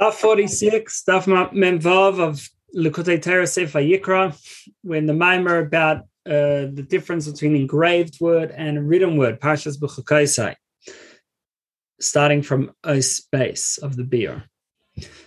[0.00, 4.32] Daf 46, Daf Memvav of Likkutei Torah Sefer Yikra,
[4.82, 10.54] when the Maimer about uh, the difference between engraved word and written word, Pashas B'chukaisai,
[12.00, 14.44] starting from a space of the beer.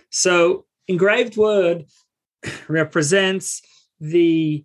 [0.08, 1.84] So, engraved word
[2.68, 3.60] represents
[4.00, 4.64] the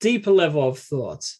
[0.00, 1.30] deeper level of thought.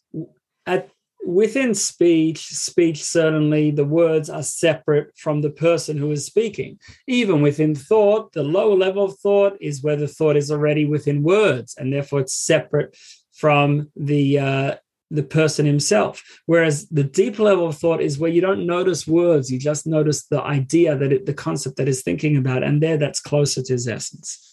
[0.67, 0.89] At
[1.25, 6.79] within speech, speech certainly the words are separate from the person who is speaking.
[7.07, 11.23] Even within thought, the lower level of thought is where the thought is already within
[11.23, 12.95] words, and therefore it's separate
[13.31, 14.75] from the uh,
[15.11, 16.23] the person himself.
[16.45, 20.25] Whereas the deep level of thought is where you don't notice words, you just notice
[20.25, 23.73] the idea that it, the concept that is thinking about, and there that's closer to
[23.73, 24.49] his essence.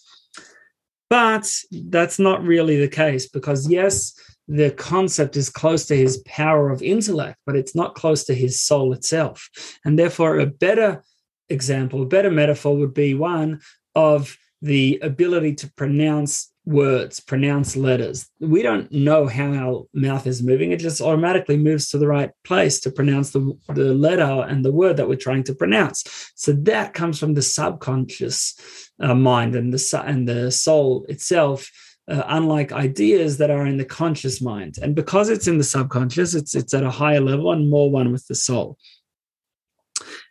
[1.09, 4.13] But that's not really the case because yes
[4.47, 8.61] the concept is close to his power of intellect, but it's not close to his
[8.61, 9.49] soul itself.
[9.85, 11.03] And therefore, a better
[11.49, 13.61] example, a better metaphor would be one
[13.95, 18.29] of the ability to pronounce words, pronounce letters.
[18.39, 20.71] We don't know how our mouth is moving.
[20.71, 24.71] It just automatically moves to the right place to pronounce the, the letter and the
[24.71, 26.31] word that we're trying to pronounce.
[26.35, 31.69] So that comes from the subconscious uh, mind and the, and the soul itself
[32.11, 34.77] uh, unlike ideas that are in the conscious mind.
[34.81, 38.11] And because it's in the subconscious, it's it's at a higher level and more one
[38.11, 38.77] with the soul.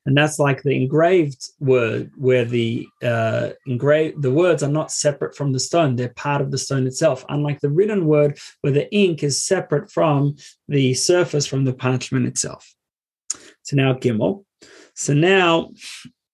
[0.07, 5.35] And that's like the engraved word, where the uh, engraved the words are not separate
[5.35, 7.25] from the stone; they're part of the stone itself.
[7.29, 10.37] Unlike the written word, where the ink is separate from
[10.69, 12.75] the surface from the parchment itself.
[13.63, 14.45] So now Gimel.
[14.95, 15.71] So now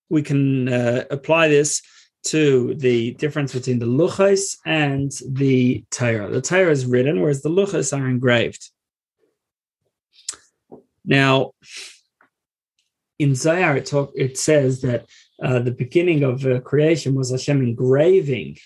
[0.09, 1.83] we can uh, apply this
[2.27, 6.31] to the difference between the luchos and the Torah.
[6.31, 8.71] The Torah is written, whereas the luchos are engraved.
[11.05, 11.53] Now,
[13.19, 15.07] in Zohar, it, talk, it says that
[15.43, 18.59] uh, the beginning of uh, creation was Hashem engraving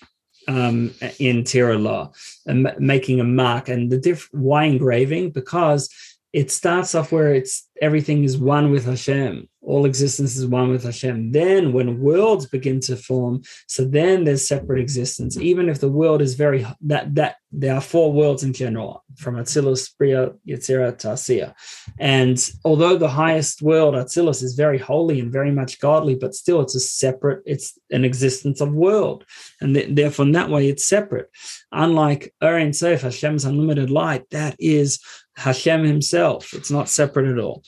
[0.47, 2.11] um, in Torah law
[2.45, 3.69] and making a mark.
[3.69, 5.31] And the diff- why engraving?
[5.31, 5.89] Because
[6.33, 10.83] it starts off where it's everything is one with Hashem all existence is one with
[10.83, 11.31] Hashem.
[11.31, 15.37] Then, when worlds begin to form, so then there's separate existence.
[15.37, 19.35] Even if the world is very that that there are four worlds in general, from
[19.35, 21.53] Atzilus, Bria, Yetzirah, Tasiya.
[21.99, 26.61] And although the highest world, Atzilus, is very holy and very much godly, but still
[26.61, 29.25] it's a separate, it's an existence of world.
[29.59, 31.29] And th- therefore, in that way, it's separate.
[31.71, 34.99] Unlike Ein Sof, Hashem's unlimited light, that is
[35.41, 36.53] Hashem himself.
[36.53, 37.63] It's not separate at all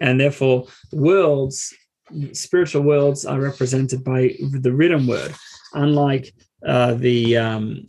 [0.00, 1.74] and therefore worlds
[2.32, 5.34] spiritual worlds are represented by the written word
[5.74, 6.32] unlike
[6.66, 7.86] uh, the um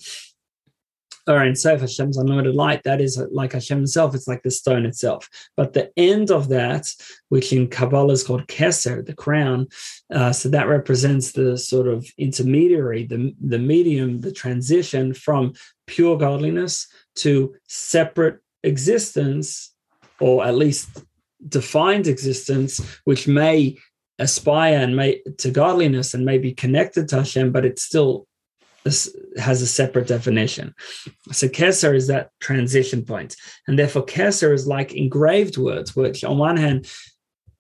[1.29, 4.85] or Ein Sof Hashem's unlimited light, that is like Hashem himself, it's like the stone
[4.85, 5.29] itself.
[5.57, 6.87] But the end of that,
[7.27, 9.67] which in Kabbalah is called Keser, the crown,
[10.09, 15.51] uh, so that represents the sort of intermediary, the, the medium, the transition from
[15.85, 19.73] pure godliness to separate existence,
[20.19, 21.03] or at least
[21.47, 22.73] defined existence,
[23.05, 23.77] which may
[24.19, 28.27] aspire and may to godliness and may be connected to Hashem, but it still
[29.37, 30.73] has a separate definition.
[31.31, 33.35] So Keser is that transition point,
[33.67, 36.87] and therefore Keser is like engraved words, which on one hand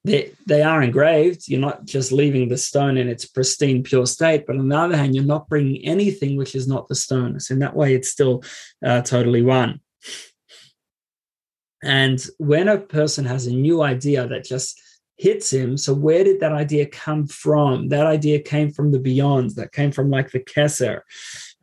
[0.03, 1.47] they, they are engraved.
[1.47, 4.95] You're not just leaving the stone in its pristine, pure state, but on the other
[4.95, 7.39] hand, you're not bringing anything which is not the stone.
[7.39, 8.43] So in that way, it's still
[8.83, 9.81] uh, totally one.
[11.83, 14.81] And when a person has a new idea that just
[15.17, 17.89] hits him, so where did that idea come from?
[17.89, 21.01] That idea came from the beyond, that came from like the Keser,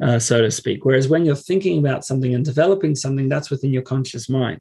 [0.03, 0.85] uh, so to speak.
[0.85, 4.61] Whereas when you're thinking about something and developing something, that's within your conscious mind.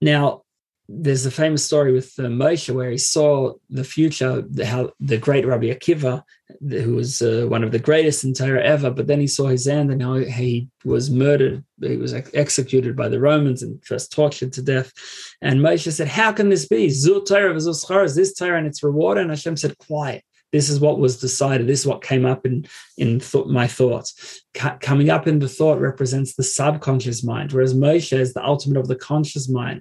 [0.00, 0.43] Now,
[0.88, 5.16] there's a famous story with uh, Moshe where he saw the future, the, how the
[5.16, 6.22] great Rabbi Akiva,
[6.60, 9.66] who was uh, one of the greatest in Torah ever, but then he saw his
[9.66, 14.52] end and how he was murdered, he was executed by the Romans and just tortured
[14.52, 14.92] to death.
[15.40, 16.90] And Moshe said, "How can this be?
[16.90, 20.22] Zut Torah is this Torah and its reward?" And Hashem said, "Quiet."
[20.52, 21.66] This is what was decided.
[21.66, 22.66] This is what came up in
[22.98, 24.42] in th- my thoughts.
[24.56, 28.78] C- coming up in the thought represents the subconscious mind, whereas Moshe is the ultimate
[28.78, 29.80] of the conscious mind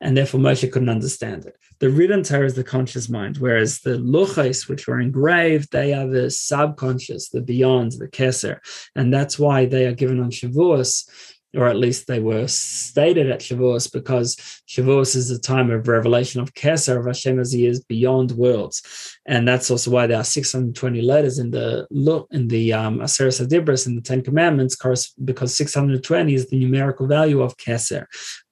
[0.00, 1.56] and therefore Moshe couldn't understand it.
[1.78, 6.06] The written Torah is the conscious mind, whereas the luchos, which were engraved, they are
[6.06, 8.58] the subconscious, the beyond, the keser,
[8.94, 11.08] and that's why they are given on Shavuos,
[11.54, 14.36] or at least they were stated at Shavuos, because
[14.68, 19.18] Shavuos is the time of revelation of keser of Hashem as He is beyond worlds,
[19.26, 23.86] and that's also why there are 620 letters in the look in the um, Aseret
[23.86, 24.76] in the Ten Commandments,
[25.24, 28.06] because 620 is the numerical value of keser,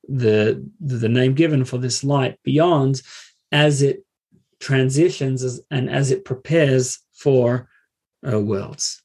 [0.08, 3.00] the the name given for this light beyond
[3.52, 4.04] as it
[4.60, 7.68] transitions and as it prepares for
[8.26, 9.03] uh, worlds.